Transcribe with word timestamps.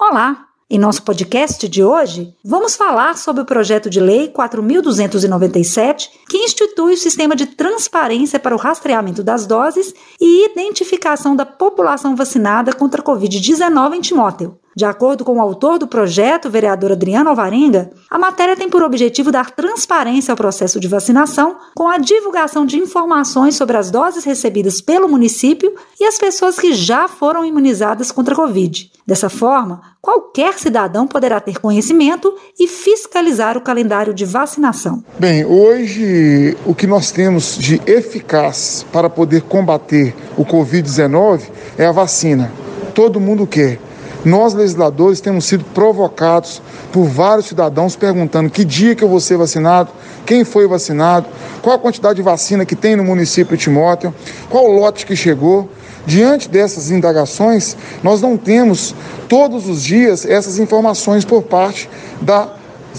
Olá! 0.00 0.46
Em 0.70 0.78
nosso 0.78 1.02
podcast 1.02 1.68
de 1.68 1.84
hoje, 1.84 2.34
vamos 2.42 2.74
falar 2.74 3.18
sobre 3.18 3.42
o 3.42 3.44
projeto 3.44 3.90
de 3.90 4.00
lei 4.00 4.28
4297, 4.28 6.10
que 6.26 6.38
institui 6.38 6.94
o 6.94 6.96
sistema 6.96 7.36
de 7.36 7.44
transparência 7.44 8.40
para 8.40 8.54
o 8.54 8.58
rastreamento 8.58 9.22
das 9.22 9.44
doses 9.44 9.92
e 10.18 10.46
identificação 10.46 11.36
da 11.36 11.44
população 11.44 12.16
vacinada 12.16 12.72
contra 12.72 13.02
a 13.02 13.04
Covid-19 13.04 13.94
em 13.94 14.00
Timóteo. 14.00 14.58
De 14.74 14.84
acordo 14.84 15.24
com 15.24 15.36
o 15.36 15.40
autor 15.40 15.78
do 15.78 15.88
projeto, 15.88 16.46
o 16.46 16.50
vereador 16.50 16.92
Adriano 16.92 17.28
Alvarenga, 17.28 17.90
a 18.08 18.18
matéria 18.18 18.56
tem 18.56 18.70
por 18.70 18.82
objetivo 18.82 19.32
dar 19.32 19.50
transparência 19.50 20.32
ao 20.32 20.36
processo 20.36 20.78
de 20.78 20.86
vacinação 20.86 21.58
com 21.74 21.88
a 21.88 21.98
divulgação 21.98 22.64
de 22.64 22.78
informações 22.78 23.56
sobre 23.56 23.76
as 23.76 23.90
doses 23.90 24.24
recebidas 24.24 24.80
pelo 24.80 25.08
município 25.08 25.74
e 25.98 26.04
as 26.04 26.16
pessoas 26.16 26.58
que 26.58 26.72
já 26.72 27.08
foram 27.08 27.44
imunizadas 27.44 28.12
contra 28.12 28.32
a 28.32 28.36
Covid. 28.36 28.90
Dessa 29.04 29.28
forma, 29.28 29.82
qualquer 30.00 30.58
cidadão 30.58 31.06
poderá 31.06 31.40
ter 31.40 31.58
conhecimento 31.60 32.34
e 32.58 32.66
fiscalizar 32.66 33.56
o 33.56 33.60
calendário 33.60 34.14
de 34.14 34.24
vacinação. 34.24 35.04
Bem, 35.18 35.44
hoje 35.44 36.56
o 36.64 36.74
que 36.74 36.86
nós 36.86 37.10
temos 37.10 37.56
de 37.58 37.80
eficaz 37.86 38.86
para 38.92 39.10
poder 39.10 39.42
combater 39.42 40.14
o 40.36 40.44
Covid-19 40.44 41.42
é 41.76 41.86
a 41.86 41.92
vacina. 41.92 42.50
Todo 42.94 43.20
mundo 43.20 43.46
quer 43.46 43.78
nós, 44.24 44.52
legisladores, 44.52 45.20
temos 45.20 45.46
sido 45.46 45.64
provocados 45.64 46.60
por 46.92 47.04
vários 47.04 47.46
cidadãos 47.46 47.96
perguntando 47.96 48.50
que 48.50 48.64
dia 48.64 48.94
que 48.94 49.02
eu 49.02 49.08
vou 49.08 49.18
ser 49.18 49.38
vacinado, 49.38 49.90
quem 50.26 50.44
foi 50.44 50.66
vacinado, 50.68 51.26
qual 51.62 51.76
a 51.76 51.78
quantidade 51.78 52.16
de 52.16 52.22
vacina 52.22 52.66
que 52.66 52.76
tem 52.76 52.96
no 52.96 53.04
município 53.04 53.56
de 53.56 53.62
Timóteo, 53.62 54.14
qual 54.50 54.66
lote 54.66 55.06
que 55.06 55.16
chegou. 55.16 55.70
Diante 56.06 56.48
dessas 56.48 56.90
indagações, 56.90 57.76
nós 58.02 58.20
não 58.20 58.36
temos 58.36 58.94
todos 59.28 59.68
os 59.68 59.82
dias 59.82 60.24
essas 60.24 60.58
informações 60.58 61.24
por 61.24 61.42
parte 61.42 61.88
da 62.20 62.52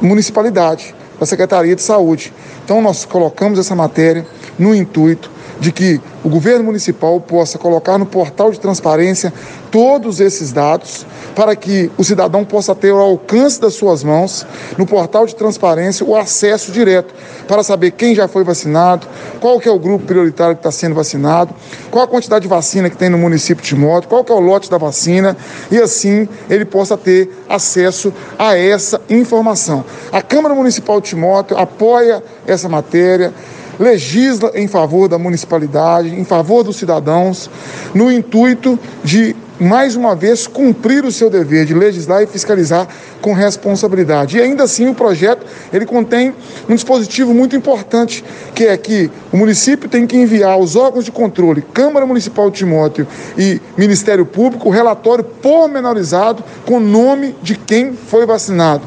municipalidade, 0.00 0.94
da 1.18 1.26
Secretaria 1.26 1.74
de 1.74 1.82
Saúde. 1.82 2.32
Então, 2.64 2.80
nós 2.80 3.04
colocamos 3.04 3.58
essa 3.58 3.74
matéria 3.74 4.26
no 4.58 4.74
intuito 4.74 5.30
de 5.62 5.70
que 5.70 6.00
o 6.24 6.28
governo 6.28 6.64
municipal 6.64 7.20
possa 7.20 7.56
colocar 7.56 7.96
no 7.96 8.04
portal 8.04 8.50
de 8.50 8.58
transparência 8.58 9.32
todos 9.70 10.18
esses 10.18 10.50
dados 10.50 11.06
para 11.36 11.54
que 11.54 11.88
o 11.96 12.02
cidadão 12.02 12.44
possa 12.44 12.74
ter 12.74 12.90
ao 12.90 12.98
alcance 12.98 13.60
das 13.60 13.74
suas 13.74 14.02
mãos, 14.02 14.44
no 14.76 14.84
portal 14.84 15.24
de 15.24 15.36
transparência, 15.36 16.04
o 16.04 16.16
acesso 16.16 16.72
direto 16.72 17.14
para 17.46 17.62
saber 17.62 17.92
quem 17.92 18.12
já 18.12 18.26
foi 18.26 18.42
vacinado, 18.42 19.06
qual 19.40 19.60
que 19.60 19.68
é 19.68 19.72
o 19.72 19.78
grupo 19.78 20.04
prioritário 20.04 20.56
que 20.56 20.60
está 20.60 20.72
sendo 20.72 20.96
vacinado, 20.96 21.54
qual 21.92 22.04
a 22.04 22.08
quantidade 22.08 22.42
de 22.42 22.48
vacina 22.48 22.90
que 22.90 22.96
tem 22.96 23.08
no 23.08 23.16
município 23.16 23.62
de 23.62 23.68
Timóteo, 23.68 24.08
qual 24.08 24.24
que 24.24 24.32
é 24.32 24.34
o 24.34 24.40
lote 24.40 24.68
da 24.68 24.78
vacina 24.78 25.36
e 25.70 25.78
assim 25.78 26.28
ele 26.50 26.64
possa 26.64 26.96
ter 26.96 27.30
acesso 27.48 28.12
a 28.36 28.58
essa 28.58 29.00
informação. 29.08 29.84
A 30.10 30.20
Câmara 30.20 30.56
Municipal 30.56 31.00
de 31.00 31.10
Timóteo 31.10 31.56
apoia 31.56 32.20
essa 32.48 32.68
matéria, 32.68 33.32
legisla 33.82 34.52
em 34.54 34.68
favor 34.68 35.08
da 35.08 35.18
municipalidade, 35.18 36.08
em 36.08 36.24
favor 36.24 36.62
dos 36.62 36.76
cidadãos, 36.76 37.50
no 37.92 38.10
intuito 38.10 38.78
de 39.02 39.34
mais 39.60 39.94
uma 39.94 40.16
vez 40.16 40.46
cumprir 40.46 41.04
o 41.04 41.12
seu 41.12 41.30
dever 41.30 41.64
de 41.64 41.74
legislar 41.74 42.22
e 42.22 42.26
fiscalizar 42.26 42.88
com 43.20 43.32
responsabilidade. 43.32 44.36
E 44.36 44.40
ainda 44.40 44.64
assim 44.64 44.88
o 44.88 44.94
projeto 44.94 45.46
ele 45.72 45.86
contém 45.86 46.34
um 46.68 46.74
dispositivo 46.74 47.32
muito 47.32 47.54
importante, 47.54 48.24
que 48.54 48.64
é 48.64 48.76
que 48.76 49.10
o 49.32 49.36
município 49.36 49.88
tem 49.88 50.06
que 50.06 50.16
enviar 50.16 50.52
aos 50.52 50.74
órgãos 50.74 51.04
de 51.04 51.12
controle, 51.12 51.62
Câmara 51.72 52.06
Municipal 52.06 52.50
de 52.50 52.58
Timóteo 52.58 53.06
e 53.38 53.60
Ministério 53.76 54.26
Público, 54.26 54.68
o 54.68 54.72
relatório 54.72 55.24
pormenorizado 55.24 56.42
com 56.66 56.76
o 56.76 56.80
nome 56.80 57.34
de 57.42 57.54
quem 57.54 57.92
foi 57.92 58.26
vacinado. 58.26 58.82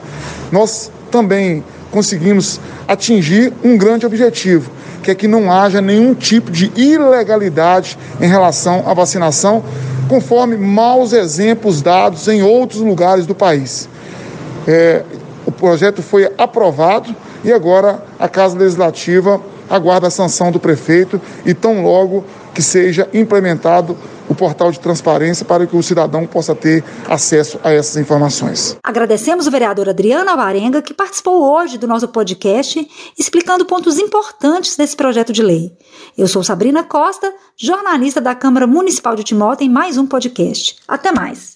Nós 0.51 0.91
também 1.09 1.63
conseguimos 1.91 2.59
atingir 2.85 3.53
um 3.63 3.77
grande 3.77 4.05
objetivo, 4.05 4.69
que 5.05 5.11
é 5.11 5.15
que 5.15 5.27
não 5.27 5.51
haja 5.51 5.79
nenhum 5.81 6.15
tipo 6.15 6.49
de 6.49 6.71
ilegalidade 6.75 7.95
em 8.19 8.27
relação 8.27 8.83
à 8.87 8.93
vacinação, 8.93 9.63
conforme 10.09 10.57
maus 10.57 11.13
exemplos 11.13 11.79
dados 11.79 12.27
em 12.27 12.41
outros 12.41 12.81
lugares 12.81 13.27
do 13.27 13.35
país. 13.35 13.87
É, 14.67 15.03
o 15.45 15.51
projeto 15.51 16.01
foi 16.01 16.27
aprovado 16.39 17.15
e 17.43 17.53
agora 17.53 18.03
a 18.17 18.27
Casa 18.27 18.57
Legislativa 18.57 19.39
aguarda 19.69 20.07
a 20.07 20.09
sanção 20.09 20.51
do 20.51 20.59
prefeito 20.59 21.21
e 21.45 21.53
tão 21.53 21.83
logo 21.83 22.25
que 22.55 22.61
seja 22.61 23.07
implementado 23.13 23.97
o 24.29 24.33
portal 24.33 24.71
de 24.71 24.79
transparência 24.79 25.45
para 25.45 25.67
que 25.67 25.75
o 25.75 25.83
cidadão 25.83 26.25
possa 26.25 26.55
ter 26.55 26.83
acesso 27.07 27.59
a 27.61 27.71
essas 27.71 27.97
informações. 27.97 28.77
Agradecemos 28.81 29.45
o 29.45 29.51
vereador 29.51 29.89
Adriano 29.89 30.29
Alvarenga, 30.31 30.81
que 30.81 30.93
participou 30.93 31.43
hoje 31.43 31.77
do 31.77 31.85
nosso 31.85 32.07
podcast, 32.07 32.87
explicando 33.19 33.65
pontos 33.65 33.99
importantes 33.99 34.77
desse 34.77 34.95
projeto 34.95 35.33
de 35.33 35.43
lei. 35.43 35.71
Eu 36.17 36.27
sou 36.27 36.43
Sabrina 36.43 36.83
Costa, 36.83 37.31
jornalista 37.57 38.21
da 38.21 38.33
Câmara 38.33 38.65
Municipal 38.65 39.15
de 39.15 39.23
Timóteo, 39.23 39.65
em 39.65 39.69
mais 39.69 39.97
um 39.97 40.07
podcast. 40.07 40.77
Até 40.87 41.11
mais! 41.11 41.54